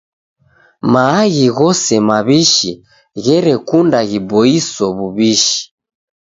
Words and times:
Maaghi 0.91 1.47
ghose 1.57 1.95
maw'ishi 2.07 2.71
gherekunda 3.23 3.99
ghiboiso 4.09 4.85
w'uw'ishi. 4.97 5.61